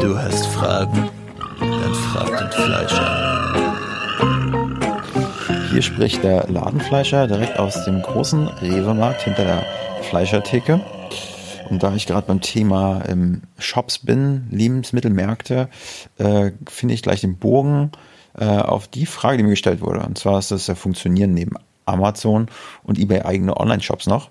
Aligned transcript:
Du 0.00 0.18
hast 0.18 0.46
Fragen? 0.46 1.10
Dann 1.60 1.94
frag 1.94 2.38
den 2.38 2.50
Fleischer. 2.50 3.54
Hier 5.70 5.82
spricht 5.82 6.24
der 6.24 6.48
Ladenfleischer 6.48 7.26
direkt 7.26 7.58
aus 7.58 7.84
dem 7.84 8.00
großen 8.00 8.48
Rewe-Markt 8.48 9.20
hinter 9.22 9.44
der 9.44 9.62
Fleischertheke. 10.08 10.80
Und 11.68 11.82
da 11.82 11.94
ich 11.94 12.06
gerade 12.06 12.26
beim 12.26 12.40
Thema 12.40 13.02
ähm, 13.08 13.42
Shops 13.58 13.98
bin, 13.98 14.46
Lebensmittelmärkte, 14.50 15.68
äh, 16.16 16.52
finde 16.66 16.94
ich 16.94 17.02
gleich 17.02 17.20
den 17.20 17.36
Bogen 17.36 17.92
äh, 18.38 18.46
auf 18.46 18.88
die 18.88 19.04
Frage, 19.04 19.36
die 19.36 19.42
mir 19.42 19.50
gestellt 19.50 19.82
wurde. 19.82 20.00
Und 20.00 20.16
zwar 20.16 20.38
ist 20.38 20.50
das 20.50 20.66
ja 20.66 20.76
Funktionieren 20.76 21.34
neben 21.34 21.56
Amazon 21.84 22.46
und 22.84 22.98
eBay 22.98 23.20
eigene 23.20 23.54
Online-Shops 23.54 24.06
noch. 24.06 24.30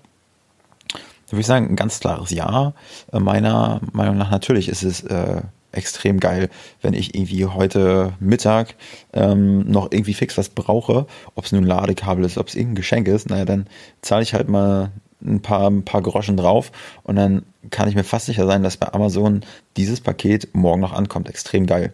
Da 1.28 1.34
würde 1.34 1.42
ich 1.42 1.48
sagen, 1.48 1.70
ein 1.70 1.76
ganz 1.76 2.00
klares 2.00 2.32
Ja. 2.32 2.74
Äh, 3.14 3.20
meiner 3.20 3.82
Meinung 3.94 4.18
nach 4.18 4.32
natürlich 4.32 4.68
ist 4.68 4.82
es 4.82 5.04
äh, 5.04 5.44
extrem 5.72 6.20
geil, 6.20 6.50
wenn 6.82 6.94
ich 6.94 7.16
irgendwie 7.16 7.46
heute 7.46 8.14
Mittag 8.20 8.76
ähm, 9.14 9.70
noch 9.70 9.92
irgendwie 9.92 10.14
fix 10.14 10.38
was 10.38 10.50
brauche, 10.50 11.06
ob 11.36 11.46
es 11.46 11.52
nun 11.52 11.64
Ladekabel 11.64 12.26
ist, 12.26 12.38
ob 12.38 12.48
es 12.48 12.56
irgendein 12.56 12.76
Geschenk 12.76 13.08
ist, 13.08 13.30
naja, 13.30 13.46
dann 13.46 13.68
zahle 14.02 14.24
ich 14.24 14.34
halt 14.34 14.50
mal 14.50 14.92
ein 15.22 15.42
paar, 15.42 15.70
ein 15.70 15.84
paar 15.84 16.02
Groschen 16.02 16.38
drauf 16.38 16.72
und 17.04 17.16
dann 17.16 17.44
kann 17.72 17.90
ich 17.90 17.96
mir 17.96 18.04
fast 18.04 18.28
sicher 18.28 18.46
sein, 18.46 18.64
dass 18.64 18.78
bei 18.78 18.92
Amazon 18.94 19.42
dieses 19.76 20.00
Paket 20.00 20.48
morgen 20.54 20.80
noch 20.80 20.94
ankommt. 20.94 21.28
Extrem 21.28 21.66
geil. 21.66 21.94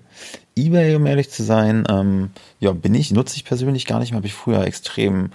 eBay, 0.56 0.96
um 0.96 1.06
ehrlich 1.08 1.32
zu 1.32 1.44
sein, 1.44 1.86
ähm, 1.90 2.30
ja, 2.60 2.72
bin 2.72 2.94
ich, 2.94 3.12
nutze 3.12 3.36
ich 3.36 3.46
persönlich 3.46 3.86
gar 3.86 4.00
nicht 4.00 4.12
mehr, 4.12 4.18
habe 4.18 4.28
ich 4.28 4.34
früher 4.34 4.64
extrem 4.64 5.32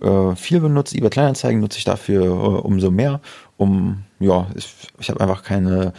äh, 0.00 0.34
viel 0.36 0.60
benutzt. 0.60 0.94
eBay 0.94 1.10
Kleinanzeigen 1.10 1.60
nutze 1.60 1.78
ich 1.78 1.84
dafür 1.84 2.24
äh, 2.24 2.28
umso 2.60 2.90
mehr, 2.90 3.20
um, 3.56 4.04
ja, 4.20 4.46
ich, 4.54 4.74
ich 4.98 5.10
habe 5.10 5.20
einfach 5.20 5.42
keine 5.42 5.92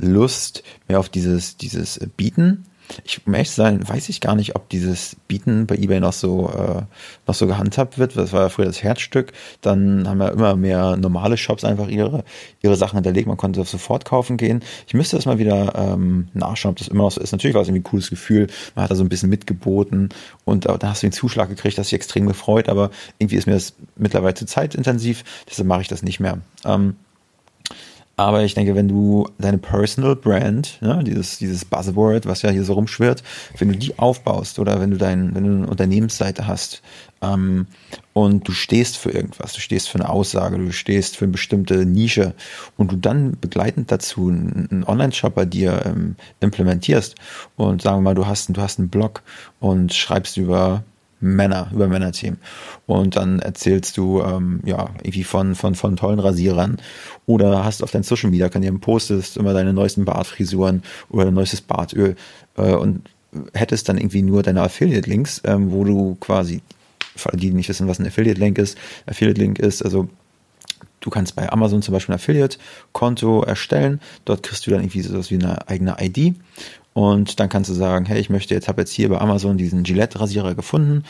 Lust 0.00 0.62
mehr 0.88 0.98
auf 0.98 1.08
dieses, 1.08 1.56
dieses 1.56 2.00
Bieten 2.16 2.66
ich, 3.04 3.26
um 3.26 3.34
ehrlich 3.34 3.50
zu 3.50 3.56
sein, 3.56 3.86
weiß 3.88 4.08
ich 4.08 4.20
gar 4.20 4.34
nicht, 4.34 4.56
ob 4.56 4.68
dieses 4.68 5.16
Bieten 5.28 5.66
bei 5.66 5.76
eBay 5.76 6.00
noch 6.00 6.12
so, 6.12 6.50
äh, 6.50 6.82
noch 7.26 7.34
so 7.34 7.46
gehandhabt 7.46 7.98
wird. 7.98 8.16
Das 8.16 8.32
war 8.32 8.42
ja 8.42 8.48
früher 8.48 8.66
das 8.66 8.82
Herzstück. 8.82 9.32
Dann 9.60 10.08
haben 10.08 10.20
ja 10.20 10.28
immer 10.28 10.56
mehr 10.56 10.96
normale 10.96 11.36
Shops 11.36 11.64
einfach 11.64 11.88
ihre, 11.88 12.24
ihre 12.62 12.76
Sachen 12.76 12.96
hinterlegt. 12.96 13.28
Man 13.28 13.36
konnte 13.36 13.64
sofort 13.64 14.04
kaufen 14.04 14.36
gehen. 14.36 14.62
Ich 14.86 14.94
müsste 14.94 15.16
das 15.16 15.26
mal 15.26 15.38
wieder 15.38 15.74
ähm, 15.76 16.28
nachschauen, 16.34 16.72
ob 16.72 16.78
das 16.78 16.88
immer 16.88 17.04
noch 17.04 17.12
so 17.12 17.20
ist. 17.20 17.32
Natürlich 17.32 17.54
war 17.54 17.62
es 17.62 17.68
irgendwie 17.68 17.80
ein 17.80 17.90
cooles 17.90 18.10
Gefühl. 18.10 18.48
Man 18.74 18.84
hat 18.84 18.90
da 18.90 18.96
so 18.96 19.04
ein 19.04 19.08
bisschen 19.08 19.30
mitgeboten 19.30 20.10
und 20.44 20.66
äh, 20.66 20.78
da 20.78 20.90
hast 20.90 21.02
du 21.02 21.06
den 21.06 21.12
Zuschlag 21.12 21.48
gekriegt, 21.48 21.78
das 21.78 21.88
sich 21.88 21.94
extrem 21.96 22.26
gefreut. 22.26 22.68
Aber 22.68 22.90
irgendwie 23.18 23.36
ist 23.36 23.46
mir 23.46 23.54
das 23.54 23.74
mittlerweile 23.96 24.34
zu 24.34 24.46
zeitintensiv. 24.46 25.24
Deshalb 25.48 25.68
mache 25.68 25.82
ich 25.82 25.88
das 25.88 26.02
nicht 26.02 26.20
mehr. 26.20 26.38
Ähm, 26.64 26.96
aber 28.20 28.42
ich 28.42 28.54
denke, 28.54 28.74
wenn 28.74 28.88
du 28.88 29.28
deine 29.38 29.58
Personal 29.58 30.14
Brand, 30.14 30.78
ne, 30.82 31.02
dieses, 31.04 31.38
dieses 31.38 31.64
Buzzword, 31.64 32.26
was 32.26 32.42
ja 32.42 32.50
hier 32.50 32.64
so 32.64 32.74
rumschwirrt, 32.74 33.22
wenn 33.58 33.68
du 33.68 33.78
die 33.78 33.98
aufbaust 33.98 34.58
oder 34.58 34.80
wenn 34.80 34.90
du 34.90 34.98
dein, 34.98 35.34
wenn 35.34 35.44
du 35.44 35.50
eine 35.50 35.66
Unternehmensseite 35.66 36.46
hast 36.46 36.82
ähm, 37.22 37.66
und 38.12 38.46
du 38.46 38.52
stehst 38.52 38.98
für 38.98 39.10
irgendwas, 39.10 39.54
du 39.54 39.60
stehst 39.60 39.88
für 39.88 39.98
eine 39.98 40.08
Aussage, 40.08 40.58
du 40.58 40.72
stehst 40.72 41.16
für 41.16 41.24
eine 41.24 41.32
bestimmte 41.32 41.86
Nische 41.86 42.34
und 42.76 42.92
du 42.92 42.96
dann 42.96 43.38
begleitend 43.40 43.90
dazu 43.90 44.28
einen 44.28 44.84
Online-Shop 44.86 45.34
bei 45.34 45.46
dir 45.46 45.82
ähm, 45.86 46.16
implementierst 46.40 47.14
und 47.56 47.80
sagen 47.80 47.98
wir 47.98 48.02
mal, 48.02 48.14
du 48.14 48.26
hast, 48.26 48.48
du 48.48 48.60
hast 48.60 48.78
einen 48.78 48.90
Blog 48.90 49.22
und 49.60 49.94
schreibst 49.94 50.36
über 50.36 50.84
Männer, 51.20 51.70
über 51.72 51.86
Männerthemen. 51.88 52.38
Und 52.86 53.16
dann 53.16 53.38
erzählst 53.38 53.96
du 53.96 54.22
ähm, 54.22 54.60
ja 54.64 54.90
irgendwie 55.02 55.24
von, 55.24 55.54
von, 55.54 55.74
von 55.74 55.96
tollen 55.96 56.18
Rasierern 56.18 56.78
oder 57.26 57.64
hast 57.64 57.82
auf 57.82 57.90
deinen 57.90 58.02
Social 58.02 58.30
Media 58.30 58.48
Kanälen 58.48 58.80
postest 58.80 59.36
immer 59.36 59.52
deine 59.52 59.72
neuesten 59.72 60.04
Bartfrisuren 60.04 60.82
oder 61.10 61.26
dein 61.26 61.34
neuestes 61.34 61.60
Bartöl 61.60 62.16
äh, 62.56 62.74
und 62.74 63.02
hättest 63.54 63.88
dann 63.88 63.98
irgendwie 63.98 64.22
nur 64.22 64.42
deine 64.42 64.62
Affiliate-Links, 64.62 65.42
ähm, 65.44 65.70
wo 65.70 65.84
du 65.84 66.16
quasi, 66.16 66.62
für 67.14 67.36
die 67.36 67.52
nicht 67.52 67.68
wissen, 67.68 67.88
was 67.88 67.98
ein 67.98 68.06
Affiliate-Link 68.06 68.58
ist, 68.58 68.76
Affiliate-Link 69.06 69.58
ist, 69.58 69.82
also 69.82 70.08
Du 71.00 71.10
kannst 71.10 71.34
bei 71.34 71.50
Amazon 71.50 71.82
zum 71.82 71.92
Beispiel 71.92 72.14
ein 72.14 72.18
Affiliate-Konto 72.18 73.42
erstellen. 73.42 74.00
Dort 74.24 74.42
kriegst 74.42 74.66
du 74.66 74.70
dann 74.70 74.80
irgendwie 74.80 75.00
sowas 75.00 75.30
wie 75.30 75.36
eine 75.36 75.66
eigene 75.68 75.96
ID 76.00 76.34
und 76.92 77.40
dann 77.40 77.48
kannst 77.48 77.70
du 77.70 77.74
sagen, 77.74 78.04
hey, 78.06 78.20
ich 78.20 78.30
möchte 78.30 78.54
jetzt, 78.54 78.68
habe 78.68 78.82
jetzt 78.82 78.92
hier 78.92 79.08
bei 79.08 79.18
Amazon 79.18 79.56
diesen 79.56 79.84
Gillette-Rasierer 79.84 80.54
gefunden, 80.54 81.04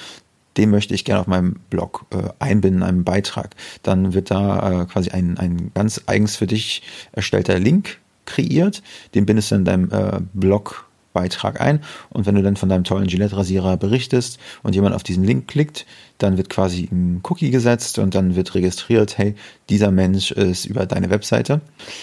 den 0.56 0.70
möchte 0.70 0.94
ich 0.94 1.04
gerne 1.04 1.20
auf 1.20 1.26
meinem 1.26 1.56
Blog 1.70 2.06
äh, 2.10 2.28
einbinden, 2.38 2.82
einem 2.82 3.04
Beitrag. 3.04 3.54
Dann 3.82 4.14
wird 4.14 4.30
da 4.30 4.82
äh, 4.82 4.86
quasi 4.86 5.10
ein, 5.10 5.38
ein 5.38 5.70
ganz 5.74 6.02
eigens 6.06 6.36
für 6.36 6.46
dich 6.46 6.82
erstellter 7.12 7.58
Link 7.58 7.98
kreiert. 8.26 8.82
Den 9.14 9.26
bindest 9.26 9.50
du 9.50 9.54
in 9.56 9.64
deinem 9.64 9.90
äh, 9.90 10.20
Blog 10.34 10.89
Beitrag 11.12 11.60
ein 11.60 11.80
und 12.10 12.26
wenn 12.26 12.34
du 12.34 12.42
dann 12.42 12.56
von 12.56 12.68
deinem 12.68 12.84
tollen 12.84 13.08
Gillette-Rasierer 13.08 13.76
berichtest 13.76 14.38
und 14.62 14.74
jemand 14.74 14.94
auf 14.94 15.02
diesen 15.02 15.24
Link 15.24 15.48
klickt, 15.48 15.86
dann 16.18 16.36
wird 16.36 16.50
quasi 16.50 16.88
ein 16.90 17.20
Cookie 17.28 17.50
gesetzt 17.50 17.98
und 17.98 18.14
dann 18.14 18.36
wird 18.36 18.54
registriert, 18.54 19.18
hey, 19.18 19.34
dieser 19.68 19.90
Mensch 19.90 20.30
ist 20.30 20.66
über 20.66 20.86
deine 20.86 21.10
Webseite. 21.10 21.60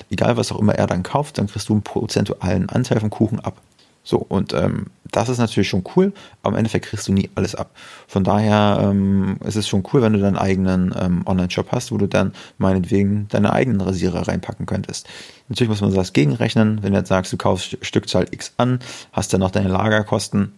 Egal 0.09 0.38
was 0.38 0.51
auch 0.51 0.59
immer 0.59 0.75
er 0.75 0.88
dann 0.88 1.03
kauft, 1.03 1.38
dann 1.38 1.47
kriegst 1.47 1.69
du 1.69 1.73
einen 1.73 1.84
prozentualen 1.84 2.69
Anteil 2.69 3.00
vom 3.00 3.09
Kuchen 3.09 3.40
ab. 3.40 3.62
So, 4.03 4.17
und 4.17 4.53
ähm, 4.53 4.85
das 5.12 5.29
ist 5.29 5.38
natürlich 5.38 5.69
schon 5.69 5.84
cool, 5.95 6.13
aber 6.41 6.53
im 6.53 6.59
Endeffekt 6.59 6.85
kriegst 6.85 7.07
du 7.07 7.13
nie 7.13 7.29
alles 7.35 7.56
ab. 7.56 7.72
Von 8.07 8.23
daher 8.23 8.79
ähm, 8.81 9.38
ist 9.45 9.56
es 9.56 9.68
schon 9.68 9.84
cool, 9.91 10.01
wenn 10.01 10.13
du 10.13 10.19
deinen 10.19 10.38
eigenen 10.38 10.94
ähm, 11.00 11.23
Online-Shop 11.25 11.72
hast, 11.72 11.91
wo 11.91 11.97
du 11.97 12.07
dann 12.07 12.34
meinetwegen 12.57 13.28
deine 13.29 13.53
eigenen 13.53 13.81
Rasierer 13.81 14.28
reinpacken 14.28 14.66
könntest. 14.66 15.07
Natürlich 15.50 15.69
muss 15.69 15.81
man 15.81 15.94
das 15.94 16.13
gegenrechnen, 16.13 16.84
wenn 16.84 16.94
du 16.94 17.00
jetzt 17.00 17.09
sagst, 17.09 17.31
du 17.34 17.38
kaufst 17.38 17.78
Stückzahl 17.81 18.28
X 18.31 18.53
an, 18.57 18.79
hast 19.13 19.34
dann 19.34 19.40
noch 19.41 19.51
deine 19.51 19.69
Lagerkosten, 19.69 20.53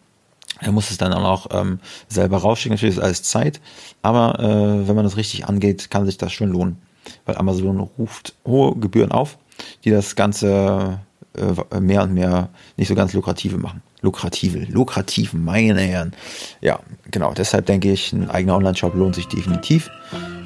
er 0.61 0.71
muss 0.71 0.91
es 0.91 0.97
dann 0.97 1.13
auch 1.13 1.21
noch 1.21 1.59
ähm, 1.59 1.79
selber 2.07 2.37
rausschicken. 2.37 2.75
Natürlich 2.75 2.97
ist 2.97 3.03
alles 3.03 3.23
Zeit, 3.23 3.61
aber 4.01 4.39
äh, 4.39 4.87
wenn 4.87 4.95
man 4.95 5.05
das 5.05 5.15
richtig 5.15 5.47
angeht, 5.47 5.89
kann 5.89 6.05
sich 6.05 6.17
das 6.17 6.33
schon 6.33 6.49
lohnen. 6.49 6.77
Weil 7.25 7.37
Amazon 7.37 7.79
ruft 7.79 8.35
hohe 8.45 8.75
Gebühren 8.75 9.11
auf, 9.11 9.37
die 9.83 9.91
das 9.91 10.15
Ganze 10.15 10.99
äh, 11.37 11.79
mehr 11.79 12.03
und 12.03 12.13
mehr 12.13 12.49
nicht 12.77 12.87
so 12.87 12.95
ganz 12.95 13.13
lukrative 13.13 13.57
machen. 13.57 13.81
Lukrative, 14.01 14.65
lukrativ, 14.69 15.33
meine 15.33 15.81
Herren. 15.81 16.13
Ja, 16.61 16.79
genau. 17.11 17.33
Deshalb 17.33 17.65
denke 17.65 17.91
ich, 17.91 18.13
ein 18.13 18.29
eigener 18.29 18.55
Online-Shop 18.55 18.95
lohnt 18.95 19.15
sich 19.15 19.27
definitiv, 19.27 19.89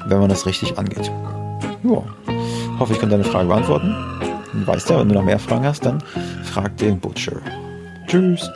wenn 0.06 0.18
man 0.18 0.28
das 0.28 0.46
richtig 0.46 0.76
angeht. 0.76 1.10
Ja, 1.84 2.04
hoffe, 2.78 2.92
ich 2.92 2.98
konnte 2.98 3.16
deine 3.16 3.24
Frage 3.24 3.48
beantworten. 3.48 3.94
Weißt 4.52 4.90
ja, 4.90 5.00
wenn 5.00 5.08
du 5.08 5.14
noch 5.14 5.24
mehr 5.24 5.38
Fragen 5.38 5.64
hast, 5.64 5.84
dann 5.84 6.02
frag 6.44 6.76
den 6.76 6.98
Butcher. 7.00 7.40
Tschüss. 8.06 8.50